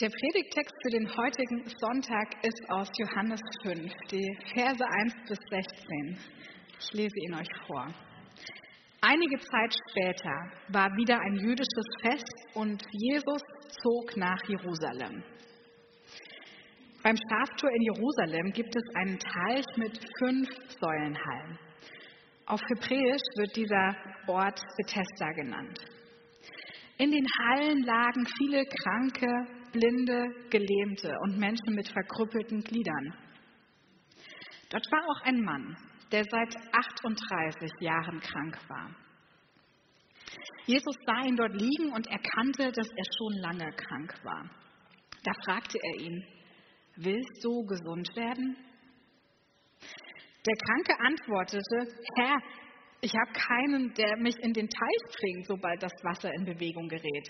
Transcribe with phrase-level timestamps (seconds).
[0.00, 6.18] Der Predigtext für den heutigen Sonntag ist aus Johannes 5, die Verse 1 bis 16.
[6.80, 7.86] Ich lese ihn euch vor.
[9.02, 10.32] Einige Zeit später
[10.68, 13.42] war wieder ein jüdisches Fest und Jesus
[13.82, 15.22] zog nach Jerusalem.
[17.02, 20.48] Beim Schaftor in Jerusalem gibt es einen Teich mit fünf
[20.80, 21.58] Säulenhallen.
[22.46, 23.94] Auf Hebräisch wird dieser
[24.28, 25.78] Ort Bethesda genannt.
[26.96, 33.14] In den Hallen lagen viele Kranke, Blinde, Gelähmte und Menschen mit verkrüppelten Gliedern.
[34.70, 35.76] Dort war auch ein Mann,
[36.12, 38.94] der seit 38 Jahren krank war.
[40.66, 44.48] Jesus sah ihn dort liegen und erkannte, dass er schon lange krank war.
[45.24, 46.24] Da fragte er ihn,
[46.96, 48.56] willst du gesund werden?
[50.46, 52.38] Der Kranke antwortete, Herr,
[53.02, 57.28] ich habe keinen, der mich in den Teich bringt, sobald das Wasser in Bewegung gerät.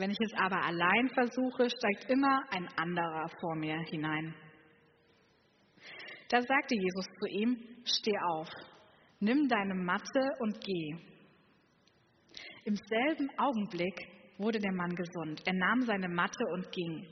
[0.00, 4.34] Wenn ich es aber allein versuche, steigt immer ein anderer vor mir hinein.
[6.30, 8.48] Da sagte Jesus zu ihm, steh auf,
[9.18, 10.96] nimm deine Matte und geh.
[12.64, 13.94] Im selben Augenblick
[14.38, 15.42] wurde der Mann gesund.
[15.44, 17.06] Er nahm seine Matte und ging.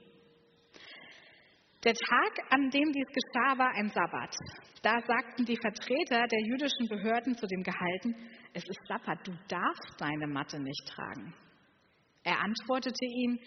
[1.84, 4.34] Der Tag, an dem dies geschah, war ein Sabbat.
[4.82, 8.14] Da sagten die Vertreter der jüdischen Behörden zu dem Gehalten,
[8.54, 11.34] es ist Sabbat, du darfst deine Matte nicht tragen.
[12.28, 13.38] Er antwortete ihm,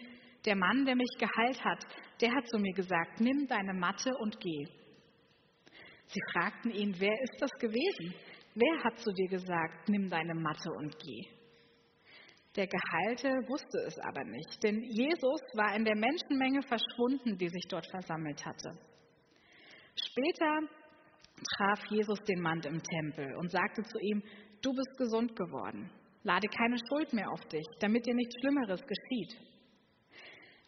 [0.43, 1.85] der Mann, der mich geheilt hat,
[2.19, 4.65] der hat zu mir gesagt, nimm deine Matte und geh.
[6.07, 8.15] Sie fragten ihn, wer ist das gewesen?
[8.55, 11.27] Wer hat zu dir gesagt, nimm deine Matte und geh?
[12.55, 17.65] Der Geheilte wusste es aber nicht, denn Jesus war in der Menschenmenge verschwunden, die sich
[17.69, 18.79] dort versammelt hatte.
[20.09, 20.59] Später
[21.55, 24.23] traf Jesus den Mann im Tempel und sagte zu ihm,
[24.63, 25.91] du bist gesund geworden.
[26.23, 29.37] Lade keine Schuld mehr auf dich, damit dir nichts Schlimmeres geschieht.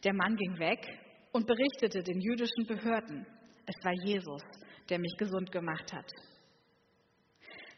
[0.03, 0.85] Der Mann ging weg
[1.31, 3.25] und berichtete den jüdischen Behörden,
[3.65, 4.41] es war Jesus,
[4.89, 6.11] der mich gesund gemacht hat.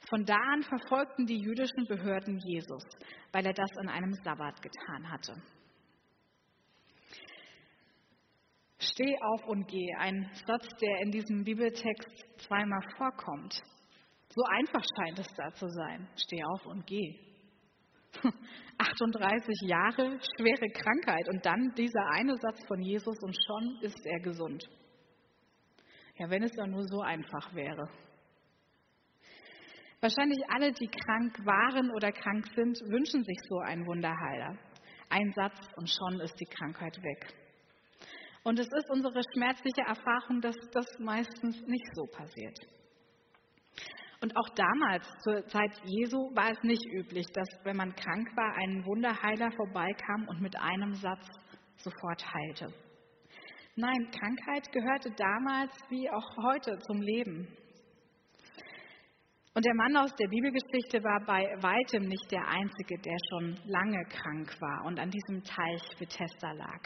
[0.10, 2.84] Von da an verfolgten die jüdischen Behörden Jesus,
[3.32, 5.34] weil er das an einem Sabbat getan hatte.
[8.80, 12.08] Steh auf und geh, ein Satz, der in diesem Bibeltext
[12.38, 13.62] zweimal vorkommt.
[14.30, 16.08] So einfach scheint es da zu sein.
[16.18, 17.25] Steh auf und geh.
[18.78, 24.20] 38 Jahre, schwere Krankheit und dann dieser eine Satz von Jesus und schon ist er
[24.20, 24.64] gesund.
[26.18, 27.90] Ja, wenn es ja nur so einfach wäre.
[30.02, 34.58] Wahrscheinlich alle, die krank waren oder krank sind, wünschen sich so einen Wunderheiler.
[35.10, 37.34] Ein Satz und schon ist die Krankheit weg.
[38.44, 42.60] Und es ist unsere schmerzliche Erfahrung, dass das meistens nicht so passiert.
[44.26, 48.56] Und auch damals, zur Zeit Jesu, war es nicht üblich, dass, wenn man krank war,
[48.56, 51.28] ein Wunderheiler vorbeikam und mit einem Satz
[51.78, 52.74] sofort heilte.
[53.76, 57.48] Nein, Krankheit gehörte damals wie auch heute zum Leben.
[59.54, 64.04] Und der Mann aus der Bibelgeschichte war bei weitem nicht der Einzige, der schon lange
[64.06, 66.82] krank war und an diesem Teich Bethesda lag.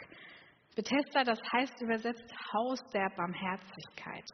[0.76, 4.28] Bethesda, das heißt übersetzt Haus der Barmherzigkeit.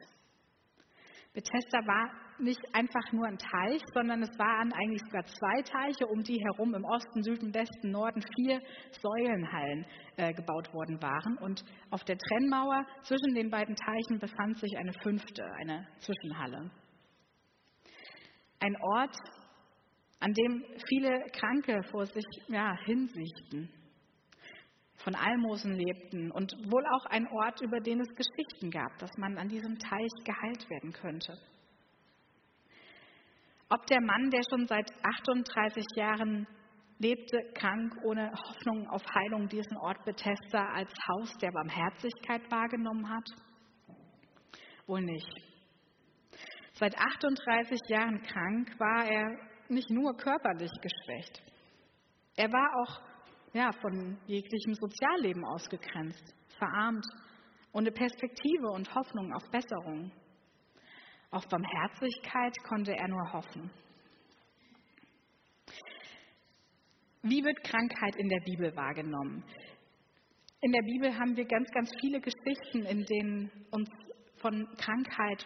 [1.33, 6.23] Bethesda war nicht einfach nur ein Teich, sondern es waren eigentlich sogar zwei Teiche, um
[6.23, 8.61] die herum im Osten, Süden, Westen, Norden vier
[9.01, 9.85] Säulenhallen
[10.17, 11.37] äh, gebaut worden waren.
[11.39, 16.71] Und auf der Trennmauer zwischen den beiden Teichen befand sich eine fünfte, eine Zwischenhalle.
[18.59, 19.15] Ein Ort,
[20.19, 23.69] an dem viele Kranke vor sich ja, hinsichten,
[24.97, 29.37] von Almosen lebten und wohl auch ein Ort, über den es Geschichten gab, dass man
[29.37, 31.37] an diesem Teich geheilt werden könnte.
[33.69, 36.47] Ob der Mann, der schon seit 38 Jahren
[36.99, 43.29] lebte, krank, ohne Hoffnung auf Heilung, diesen Ort Bethesda als Haus der Barmherzigkeit wahrgenommen hat?
[44.87, 45.29] Wohl nicht.
[46.73, 51.41] Seit 38 Jahren krank war er nicht nur körperlich geschwächt.
[52.37, 53.01] Er war auch
[53.53, 57.05] ja, von jeglichem Sozialleben ausgegrenzt, verarmt,
[57.73, 60.11] ohne Perspektive und Hoffnung auf Besserung.
[61.29, 63.69] Auf Barmherzigkeit konnte er nur hoffen.
[67.23, 69.43] Wie wird Krankheit in der Bibel wahrgenommen?
[70.61, 73.89] In der Bibel haben wir ganz, ganz viele Geschichten, in denen uns
[74.37, 75.45] von Krankheit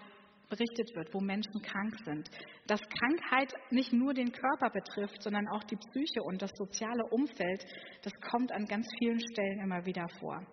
[0.50, 2.30] berichtet wird, wo Menschen krank sind.
[2.68, 7.66] Dass Krankheit nicht nur den Körper betrifft, sondern auch die Psyche und das soziale Umfeld,
[8.04, 10.46] das kommt an ganz vielen Stellen immer wieder vor.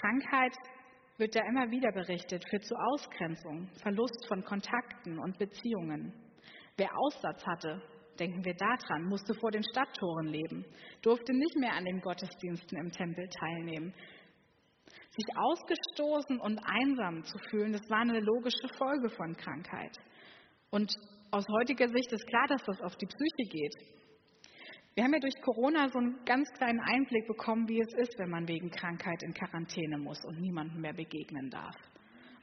[0.00, 0.54] Krankheit
[1.22, 6.12] wird da immer wieder berichtet, führt zu Ausgrenzung, Verlust von Kontakten und Beziehungen.
[6.76, 7.80] Wer Aussatz hatte,
[8.18, 10.64] denken wir daran, musste vor den Stadttoren leben,
[11.00, 13.94] durfte nicht mehr an den Gottesdiensten im Tempel teilnehmen,
[15.16, 19.96] Sich ausgestoßen und einsam zu fühlen, das war eine logische Folge von Krankheit.
[20.70, 20.90] Und
[21.30, 24.01] aus heutiger Sicht ist klar, dass das auf die Psyche geht.
[24.94, 28.28] Wir haben ja durch Corona so einen ganz kleinen Einblick bekommen, wie es ist, wenn
[28.28, 31.74] man wegen Krankheit in Quarantäne muss und niemandem mehr begegnen darf.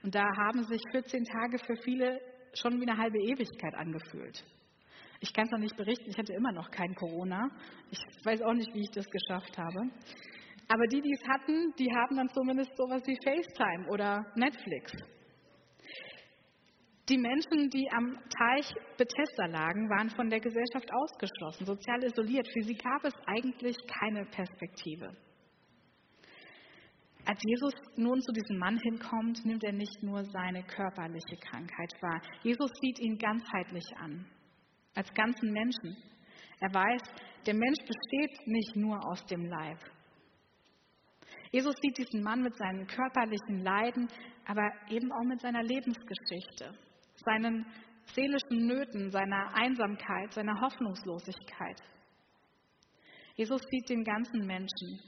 [0.02, 2.20] Und da haben sich 14 Tage für viele
[2.56, 4.44] schon wie eine halbe Ewigkeit angefühlt.
[5.20, 7.50] Ich kann es noch nicht berichten, ich hatte immer noch kein Corona.
[7.92, 9.92] Ich weiß auch nicht, wie ich das geschafft habe.
[10.70, 14.94] Aber die, die es hatten, die haben dann zumindest sowas wie FaceTime oder Netflix.
[17.10, 22.48] Die Menschen, die am Teich Bethesda lagen, waren von der Gesellschaft ausgeschlossen, sozial isoliert.
[22.54, 25.18] Für sie gab es eigentlich keine Perspektive.
[27.26, 32.22] Als Jesus nun zu diesem Mann hinkommt, nimmt er nicht nur seine körperliche Krankheit wahr.
[32.44, 34.26] Jesus sieht ihn ganzheitlich an,
[34.94, 35.98] als ganzen Menschen.
[36.60, 37.02] Er weiß,
[37.48, 39.80] der Mensch besteht nicht nur aus dem Leib.
[41.52, 44.08] Jesus sieht diesen Mann mit seinen körperlichen Leiden,
[44.46, 46.78] aber eben auch mit seiner Lebensgeschichte,
[47.26, 47.66] seinen
[48.14, 51.82] seelischen Nöten, seiner Einsamkeit, seiner Hoffnungslosigkeit.
[53.36, 55.00] Jesus sieht den ganzen Menschen,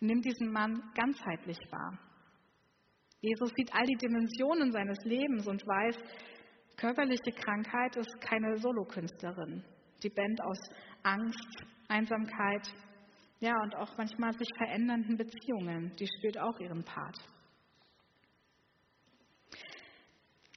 [0.00, 1.98] nimmt diesen Mann ganzheitlich wahr.
[3.20, 5.96] Jesus sieht all die Dimensionen seines Lebens und weiß,
[6.76, 9.64] körperliche Krankheit ist keine Solokünstlerin.
[10.02, 10.58] Die Band aus
[11.02, 12.68] Angst, Einsamkeit,
[13.40, 17.16] ja, und auch manchmal sich verändernden Beziehungen, die spielt auch ihren Part.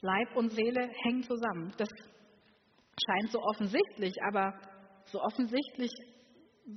[0.01, 1.73] Leib und Seele hängen zusammen.
[1.77, 1.89] Das
[3.05, 4.53] scheint so offensichtlich, aber
[5.05, 5.91] so offensichtlich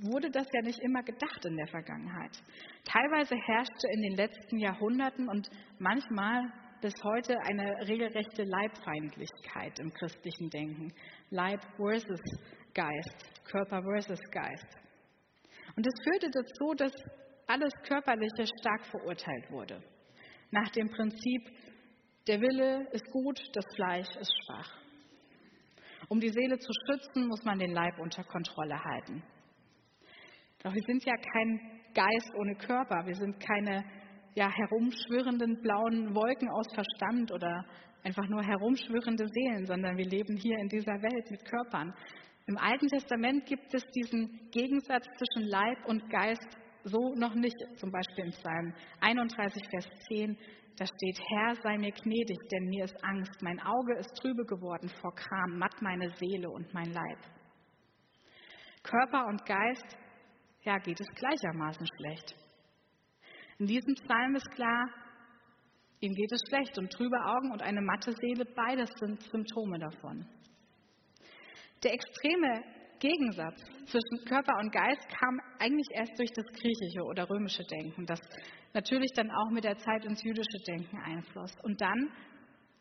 [0.03, 2.31] wurde das ja nicht immer gedacht in der Vergangenheit.
[2.85, 6.41] Teilweise herrschte in den letzten Jahrhunderten und manchmal
[6.81, 10.93] bis heute eine regelrechte Leibfeindlichkeit im christlichen Denken.
[11.29, 12.21] Leib versus
[12.73, 14.77] Geist, Körper versus Geist.
[15.75, 16.91] Und es führte dazu, dass
[17.47, 19.83] alles Körperliche stark verurteilt wurde.
[20.51, 21.41] Nach dem Prinzip,
[22.27, 24.71] der Wille ist gut, das Fleisch ist schwach.
[26.09, 29.23] Um die Seele zu schützen, muss man den Leib unter Kontrolle halten.
[30.63, 33.05] Doch wir sind ja kein Geist ohne Körper.
[33.05, 33.83] Wir sind keine
[34.35, 37.65] ja, herumschwirrenden blauen Wolken aus Verstand oder
[38.03, 41.93] einfach nur herumschwirrende Seelen, sondern wir leben hier in dieser Welt mit Körpern.
[42.47, 47.55] Im Alten Testament gibt es diesen Gegensatz zwischen Leib und Geist so noch nicht.
[47.75, 50.37] Zum Beispiel im Psalm 31, Vers 10,
[50.77, 53.41] da steht, Herr, sei mir gnädig, denn mir ist Angst.
[53.41, 57.19] Mein Auge ist trübe geworden vor Kram, matt meine Seele und mein Leib.
[58.83, 59.97] Körper und Geist,
[60.63, 62.35] ja, geht es gleichermaßen schlecht.
[63.59, 64.85] In diesem Psalm ist klar,
[65.99, 70.25] ihm geht es schlecht und trübe Augen und eine matte Seele, beides sind Symptome davon.
[71.83, 72.63] Der extreme
[73.01, 78.21] Gegensatz zwischen Körper und Geist kam eigentlich erst durch das griechische oder römische Denken, das
[78.73, 81.51] natürlich dann auch mit der Zeit ins jüdische Denken einfloss.
[81.63, 82.11] Und dann,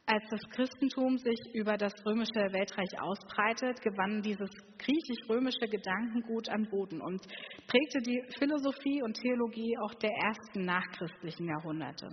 [0.04, 7.00] als das Christentum sich über das römische Weltreich ausbreitet, gewann dieses griechisch-römische Gedankengut an Boden
[7.00, 7.20] und
[7.66, 12.08] prägte die Philosophie und Theologie auch der ersten nachchristlichen Jahrhunderte.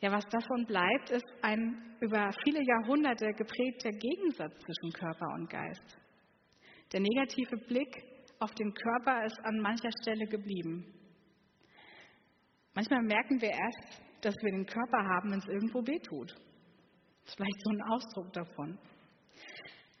[0.00, 6.03] Ja, was davon bleibt, ist ein über viele Jahrhunderte geprägter Gegensatz zwischen Körper und Geist.
[6.94, 8.04] Der negative Blick
[8.38, 10.94] auf den Körper ist an mancher Stelle geblieben.
[12.72, 16.30] Manchmal merken wir erst, dass wir den Körper haben, wenn es irgendwo wehtut.
[16.30, 18.78] Das ist vielleicht so ein Ausdruck davon.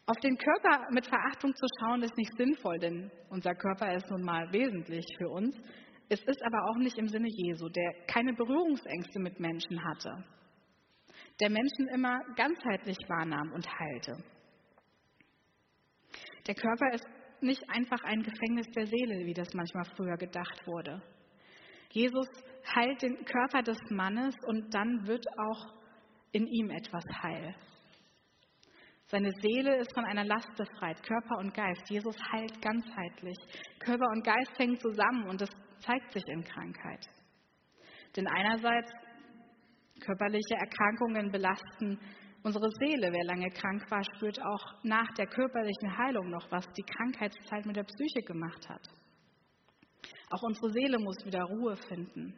[0.06, 4.22] Auf den Körper mit Verachtung zu schauen, ist nicht sinnvoll, denn unser Körper ist nun
[4.22, 5.56] mal wesentlich für uns.
[6.08, 10.24] Es ist aber auch nicht im Sinne Jesu, der keine Berührungsängste mit Menschen hatte,
[11.40, 14.22] der Menschen immer ganzheitlich wahrnahm und heilte.
[16.46, 17.06] Der Körper ist
[17.40, 21.02] nicht einfach ein Gefängnis der Seele, wie das manchmal früher gedacht wurde.
[21.90, 22.26] Jesus
[22.74, 25.74] heilt den Körper des Mannes und dann wird auch
[26.32, 27.54] in ihm etwas heil.
[29.06, 31.88] Seine Seele ist von einer Last befreit, Körper und Geist.
[31.88, 33.36] Jesus heilt ganzheitlich.
[33.78, 37.06] Körper und Geist hängen zusammen und das zeigt sich in Krankheit.
[38.16, 38.90] Denn einerseits
[40.00, 42.00] körperliche Erkrankungen belasten
[42.44, 43.10] unsere Seele.
[43.10, 47.76] Wer lange krank war, spürt auch nach der körperlichen Heilung noch, was die Krankheitszeit mit
[47.76, 48.86] der Psyche gemacht hat.
[50.30, 52.34] Auch unsere Seele muss wieder Ruhe finden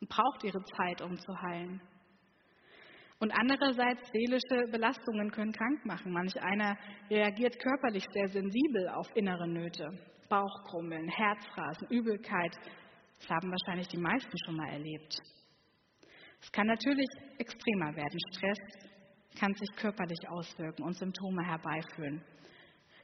[0.00, 1.80] und braucht ihre Zeit, um zu heilen.
[3.20, 6.12] Und andererseits, seelische Belastungen können krank machen.
[6.12, 6.76] Manch einer
[7.08, 9.88] reagiert körperlich sehr sensibel auf innere Nöte.
[10.28, 12.56] Bauchkrummeln, Herzrasen, Übelkeit.
[13.20, 15.16] Das haben wahrscheinlich die meisten schon mal erlebt.
[16.40, 17.06] Es kann natürlich
[17.38, 18.18] extremer werden.
[18.34, 18.91] Stress
[19.38, 22.22] kann sich körperlich auswirken und Symptome herbeiführen.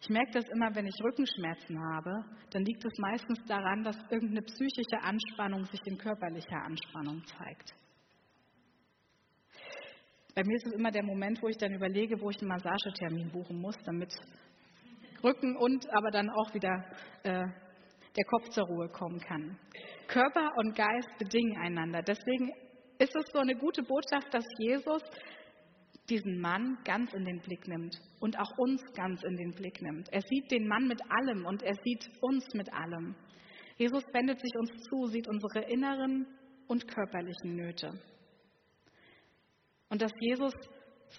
[0.01, 4.43] Ich merke das immer, wenn ich Rückenschmerzen habe, dann liegt es meistens daran, dass irgendeine
[4.43, 7.75] psychische Anspannung sich in körperlicher Anspannung zeigt.
[10.35, 13.33] Bei mir ist es immer der Moment, wo ich dann überlege, wo ich einen Massagetermin
[13.33, 14.15] buchen muss, damit
[15.25, 16.85] Rücken und aber dann auch wieder
[17.25, 17.45] äh,
[18.17, 19.59] der Kopf zur Ruhe kommen kann.
[20.07, 22.03] Körper und Geist bedingen einander.
[22.03, 22.53] Deswegen
[22.99, 25.03] ist es so eine gute Botschaft, dass Jesus
[26.11, 30.09] diesen Mann ganz in den Blick nimmt und auch uns ganz in den Blick nimmt.
[30.13, 33.15] Er sieht den Mann mit allem und er sieht uns mit allem.
[33.77, 36.27] Jesus wendet sich uns zu, sieht unsere inneren
[36.67, 37.91] und körperlichen Nöte.
[39.89, 40.53] Und dass Jesus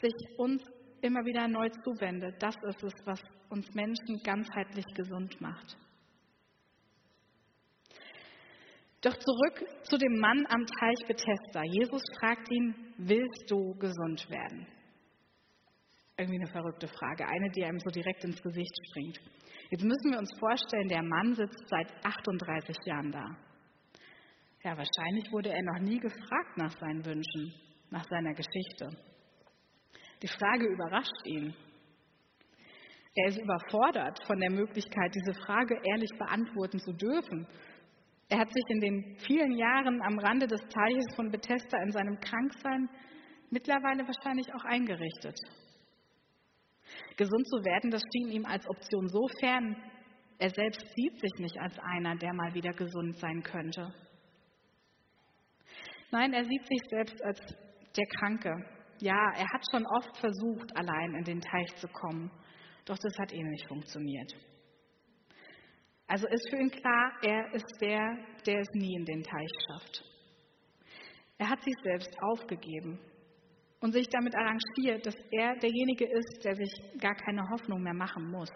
[0.02, 0.64] sich uns
[1.02, 5.78] immer wieder neu zuwendet, das ist es, was uns Menschen ganzheitlich gesund macht.
[9.02, 11.64] Doch zurück zu dem Mann am Teich Bethesda.
[11.64, 14.68] Jesus fragt ihn, willst du gesund werden?
[16.20, 19.22] Irgendwie eine verrückte Frage, eine, die einem so direkt ins Gesicht springt.
[19.70, 23.26] Jetzt müssen wir uns vorstellen, der Mann sitzt seit 38 Jahren da.
[24.66, 27.54] Ja, wahrscheinlich wurde er noch nie gefragt nach seinen Wünschen,
[27.90, 28.90] nach seiner Geschichte.
[30.22, 31.56] Die Frage überrascht ihn.
[33.16, 37.48] Er ist überfordert von der Möglichkeit, diese Frage ehrlich beantworten zu dürfen.
[38.28, 42.20] Er hat sich in den vielen Jahren am Rande des Teiches von Bethesda in seinem
[42.20, 42.90] Kranksein
[43.52, 45.40] mittlerweile wahrscheinlich auch eingerichtet.
[47.18, 49.76] Gesund zu werden, das schien ihm als Option so fern,
[50.40, 53.94] er selbst sieht sich nicht als einer, der mal wieder gesund sein könnte.
[56.12, 57.40] Nein, er sieht sich selbst als
[57.96, 58.56] der Kranke.
[59.02, 62.32] Ja, er hat schon oft versucht, allein in den Teich zu kommen,
[62.86, 64.34] doch das hat eh nicht funktioniert.
[66.08, 70.04] Also ist für ihn klar, er ist der, der es nie in den Teich schafft.
[71.38, 73.00] Er hat sich selbst aufgegeben
[73.82, 78.30] und sich damit arrangiert, dass er derjenige ist, der sich gar keine Hoffnung mehr machen
[78.30, 78.52] muss.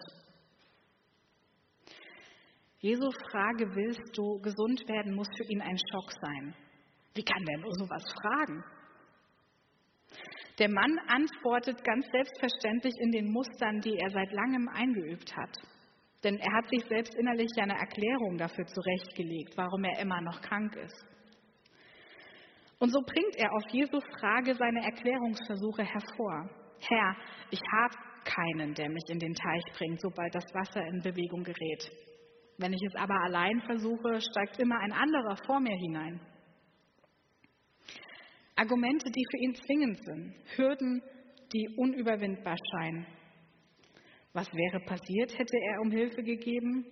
[2.80, 6.54] Jesu Frage, willst du gesund werden, muss für ihn ein Schock sein.
[7.14, 8.62] Wie kann der nur sowas fragen?
[10.58, 15.56] Der Mann antwortet ganz selbstverständlich in den Mustern, die er seit langem eingeübt hat.
[16.22, 20.40] Denn er hat sich selbst innerlich ja eine Erklärung dafür zurechtgelegt, warum er immer noch
[20.42, 21.13] krank ist.
[22.78, 26.50] Und so bringt er auf Jesu Frage seine Erklärungsversuche hervor.
[26.80, 27.16] Herr,
[27.50, 31.90] ich habe keinen, der mich in den Teich bringt, sobald das Wasser in Bewegung gerät.
[32.58, 36.20] Wenn ich es aber allein versuche, steigt immer ein anderer vor mir hinein.
[38.56, 41.02] Argumente, die für ihn zwingend sind, Hürden,
[41.52, 43.06] die unüberwindbar scheinen.
[44.32, 46.84] Was wäre passiert, hätte er um Hilfe gegeben,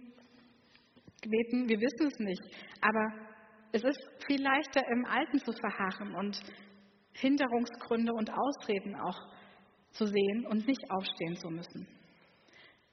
[1.23, 1.69] gebeten?
[1.69, 2.43] Wir wissen es nicht.
[2.81, 3.32] Aber
[3.73, 6.39] es ist viel leichter, im Alten zu verharren und
[7.15, 9.19] Hinderungsgründe und Ausreden auch
[9.91, 11.87] zu sehen und nicht aufstehen zu müssen.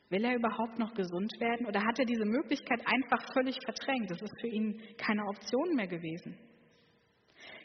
[0.09, 4.09] Will er überhaupt noch gesund werden oder hat er diese Möglichkeit einfach völlig verdrängt?
[4.09, 6.38] Das ist für ihn keine Option mehr gewesen.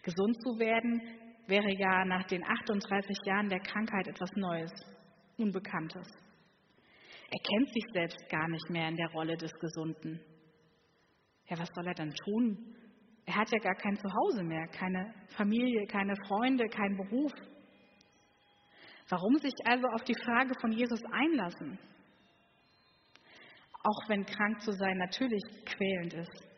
[0.02, 1.00] Gesund zu werden
[1.46, 4.72] wäre ja nach den 38 Jahren der Krankheit etwas Neues,
[5.38, 6.06] Unbekanntes.
[7.30, 10.20] Er kennt sich selbst gar nicht mehr in der Rolle des Gesunden.
[11.48, 12.76] Ja, was soll er dann tun?
[13.26, 17.32] Er hat ja gar kein Zuhause mehr, keine Familie, keine Freunde, keinen Beruf.
[19.08, 21.78] Warum sich also auf die Frage von Jesus einlassen?
[23.82, 26.48] Auch wenn krank zu sein natürlich quälend ist.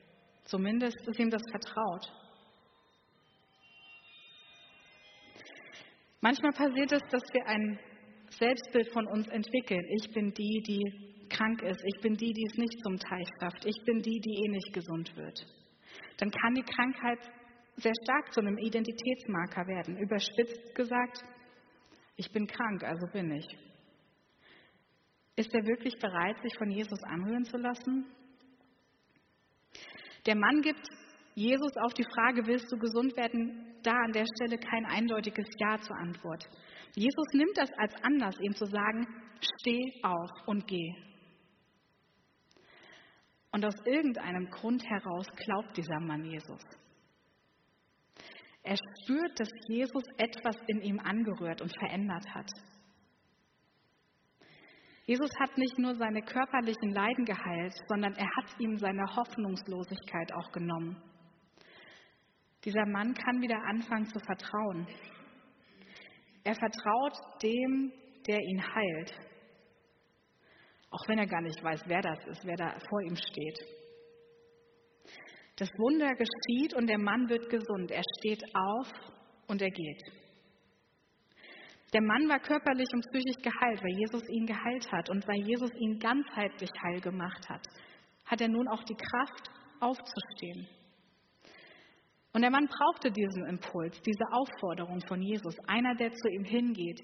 [0.44, 2.12] Zumindest ist ihm das vertraut.
[6.20, 7.78] Manchmal passiert es, dass wir ein
[8.30, 9.84] Selbstbild von uns entwickeln.
[10.00, 11.80] Ich bin die, die krank ist.
[11.84, 13.64] Ich bin die, die es nicht zum Teich schafft.
[13.64, 15.46] Ich bin die, die eh nicht gesund wird.
[16.18, 17.18] Dann kann die Krankheit
[17.76, 19.98] sehr stark zu einem Identitätsmarker werden.
[19.98, 21.22] Überspitzt gesagt,
[22.16, 23.46] ich bin krank, also bin ich.
[25.36, 28.06] Ist er wirklich bereit, sich von Jesus anrühren zu lassen?
[30.24, 30.88] Der Mann gibt
[31.34, 35.78] Jesus auf die Frage, willst du gesund werden, da an der Stelle kein eindeutiges Ja
[35.78, 36.48] zur Antwort.
[36.94, 39.06] Jesus nimmt das als Anlass, ihm zu sagen,
[39.38, 40.94] steh auf und geh.
[43.56, 46.60] Und aus irgendeinem Grund heraus glaubt dieser Mann Jesus.
[48.62, 52.50] Er spürt, dass Jesus etwas in ihm angerührt und verändert hat.
[55.06, 60.52] Jesus hat nicht nur seine körperlichen Leiden geheilt, sondern er hat ihm seine Hoffnungslosigkeit auch
[60.52, 61.02] genommen.
[62.62, 64.86] Dieser Mann kann wieder anfangen zu vertrauen.
[66.44, 67.90] Er vertraut dem,
[68.26, 69.25] der ihn heilt.
[70.90, 73.58] Auch wenn er gar nicht weiß, wer das ist, wer da vor ihm steht.
[75.56, 77.90] Das Wunder geschieht und der Mann wird gesund.
[77.90, 78.90] Er steht auf
[79.48, 80.02] und er geht.
[81.92, 85.70] Der Mann war körperlich und psychisch geheilt, weil Jesus ihn geheilt hat und weil Jesus
[85.78, 87.66] ihn ganzheitlich heil gemacht hat,
[88.26, 89.50] hat er nun auch die Kraft,
[89.80, 90.68] aufzustehen.
[92.32, 97.00] Und der Mann brauchte diesen Impuls, diese Aufforderung von Jesus, einer, der zu ihm hingeht,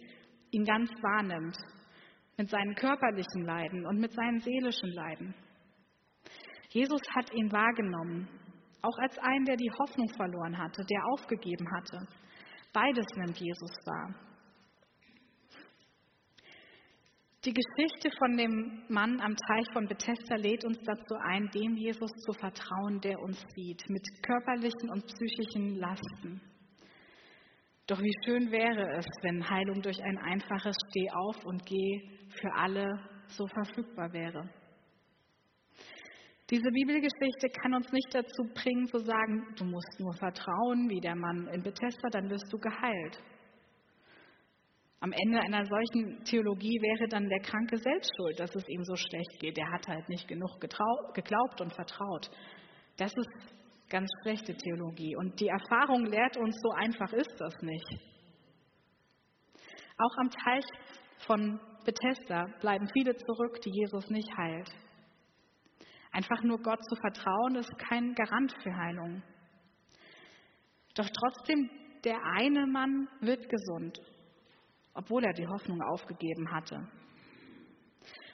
[0.51, 1.57] ihn ganz wahrnimmt,
[2.37, 5.35] mit seinen körperlichen Leiden und mit seinen seelischen Leiden.
[6.71, 8.29] Jesus hat ihn wahrgenommen,
[8.81, 12.09] auch als einen, der die Hoffnung verloren hatte, der aufgegeben hatte.
[12.73, 14.15] Beides nimmt Jesus wahr.
[17.45, 22.11] Die Geschichte von dem Mann am Teich von Bethesda lädt uns dazu ein, dem Jesus
[22.25, 26.41] zu vertrauen, der uns sieht, mit körperlichen und psychischen Lasten.
[27.87, 32.01] Doch wie schön wäre es, wenn Heilung durch ein einfaches Steh auf und Geh
[32.41, 32.89] für alle
[33.27, 34.49] so verfügbar wäre.
[36.51, 41.17] Diese Bibelgeschichte kann uns nicht dazu bringen zu sagen, du musst nur vertrauen, wie der
[41.17, 43.23] Mann in Bethesda, dann wirst du geheilt.
[45.01, 48.95] Am Ende einer solchen Theologie wäre dann der Kranke selbst schuld, dass es ihm so
[48.95, 49.57] schlecht geht.
[49.57, 52.31] Der hat halt nicht genug geglaubt und vertraut.
[52.99, 53.55] Das ist
[53.93, 55.15] ganz schlechte Theologie.
[55.15, 57.87] Und die Erfahrung lehrt uns, so einfach ist das nicht.
[59.99, 60.65] Auch am Teich
[61.27, 64.71] von Bethesda bleiben viele zurück, die Jesus nicht heilt.
[66.11, 69.23] Einfach nur Gott zu vertrauen, ist kein Garant für Heilung.
[70.97, 71.71] Doch trotzdem,
[72.05, 73.99] der eine Mann wird gesund
[74.95, 76.87] obwohl er die Hoffnung aufgegeben hatte.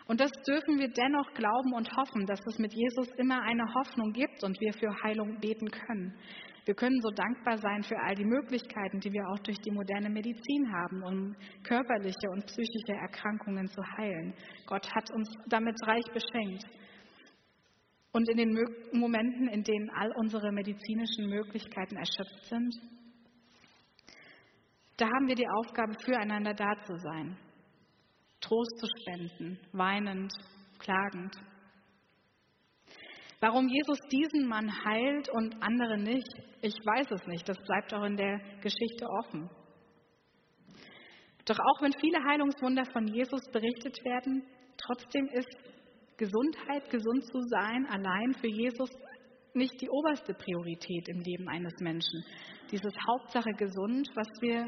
[0.08, 4.10] Und das dürfen wir dennoch glauben und hoffen, dass es mit Jesus immer eine Hoffnung
[4.12, 6.14] gibt und wir für Heilung beten können.
[6.64, 10.08] Wir können so dankbar sein für all die Möglichkeiten, die wir auch durch die moderne
[10.08, 14.34] Medizin haben, um körperliche und psychische Erkrankungen zu heilen.
[14.66, 16.64] Gott hat uns damit reich beschenkt.
[18.12, 18.58] Und in den
[18.92, 22.74] Momenten, in denen all unsere medizinischen Möglichkeiten erschöpft sind,
[24.96, 27.36] da haben wir die Aufgabe, füreinander da zu sein,
[28.40, 30.32] Trost zu spenden, weinend,
[30.78, 31.34] klagend.
[33.40, 36.28] Warum Jesus diesen Mann heilt und andere nicht,
[36.60, 37.48] ich weiß es nicht.
[37.48, 39.48] Das bleibt auch in der Geschichte offen.
[41.44, 44.42] Doch auch wenn viele Heilungswunder von Jesus berichtet werden,
[44.76, 45.48] trotzdem ist
[46.16, 48.90] Gesundheit, gesund zu sein, allein für Jesus
[49.54, 52.24] nicht die oberste Priorität im Leben eines Menschen.
[52.70, 54.66] Dieses Hauptsache gesund, was wir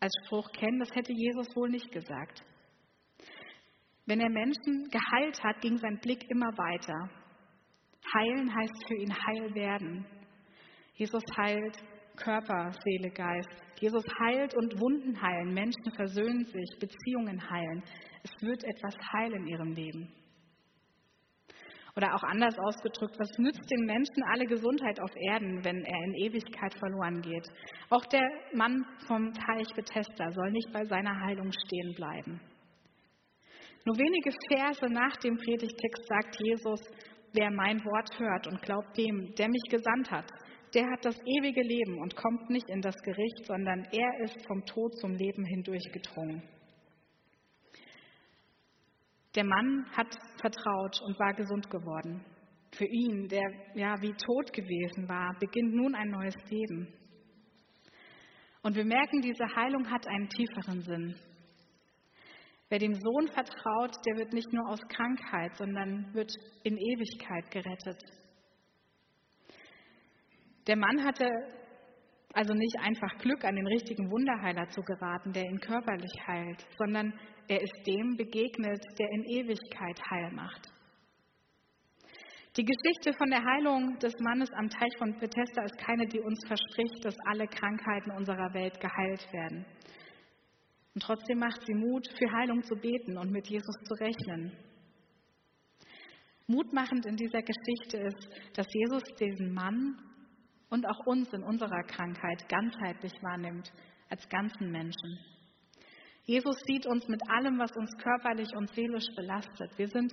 [0.00, 2.42] als Spruch kennen, das hätte Jesus wohl nicht gesagt.
[4.06, 7.10] Wenn er Menschen geheilt hat, ging sein Blick immer weiter.
[8.14, 10.06] Heilen heißt für ihn heil werden.
[10.94, 11.76] Jesus heilt
[12.16, 13.48] Körper, Seele, Geist.
[13.80, 15.54] Jesus heilt und Wunden heilen.
[15.54, 17.82] Menschen versöhnen sich, Beziehungen heilen.
[18.22, 20.12] Es wird etwas heil in ihrem Leben.
[21.96, 26.14] Oder auch anders ausgedrückt, was nützt den Menschen alle Gesundheit auf Erden, wenn er in
[26.14, 27.46] Ewigkeit verloren geht?
[27.88, 32.40] Auch der Mann vom Teich Bethesda soll nicht bei seiner Heilung stehen bleiben.
[33.84, 36.80] Nur wenige Verse nach dem Predigtext sagt Jesus,
[37.32, 40.30] wer mein Wort hört und glaubt dem, der mich gesandt hat,
[40.74, 44.64] der hat das ewige Leben und kommt nicht in das Gericht, sondern er ist vom
[44.66, 46.42] Tod zum Leben hindurchgedrungen.
[49.34, 52.24] Der Mann hat vertraut und war gesund geworden.
[52.72, 56.92] Für ihn, der ja wie tot gewesen war, beginnt nun ein neues Leben.
[58.62, 61.14] Und wir merken, diese Heilung hat einen tieferen Sinn.
[62.70, 66.30] Wer dem Sohn vertraut, der wird nicht nur aus Krankheit, sondern wird
[66.62, 68.00] in Ewigkeit gerettet.
[70.68, 71.28] Der Mann hatte
[72.32, 77.12] also nicht einfach Glück, an den richtigen Wunderheiler zu geraten, der ihn körperlich heilt, sondern
[77.48, 80.68] er ist dem begegnet, der in Ewigkeit Heil macht.
[82.56, 86.38] Die Geschichte von der Heilung des Mannes am Teich von Bethesda ist keine, die uns
[86.46, 89.66] verspricht, dass alle Krankheiten unserer Welt geheilt werden.
[90.94, 94.52] Und trotzdem macht sie Mut, für Heilung zu beten und mit Jesus zu rechnen.
[96.46, 99.96] Mutmachend in dieser Geschichte ist, dass Jesus diesen Mann
[100.68, 103.70] und auch uns in unserer Krankheit ganzheitlich wahrnimmt,
[104.08, 105.18] als ganzen Menschen.
[106.24, 109.78] Jesus sieht uns mit allem, was uns körperlich und seelisch belastet.
[109.78, 110.12] Wir sind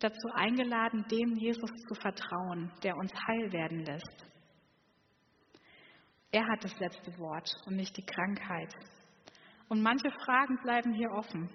[0.00, 4.26] dazu eingeladen, dem Jesus zu vertrauen, der uns heil werden lässt.
[6.32, 8.74] Er hat das letzte Wort und nicht die Krankheit.
[9.70, 11.48] Und manche Fragen bleiben hier offen.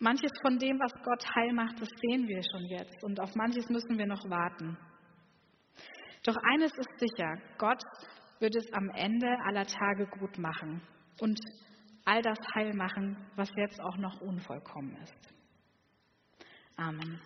[0.00, 3.04] Manches von dem, was Gott heil macht, das sehen wir schon jetzt.
[3.04, 4.76] Und auf manches müssen wir noch warten.
[6.24, 7.80] Doch eines ist sicher, Gott
[8.40, 10.82] wird es am Ende aller Tage gut machen
[11.20, 11.38] und
[12.04, 15.32] all das heil machen, was jetzt auch noch unvollkommen ist.
[16.76, 17.20] Amen.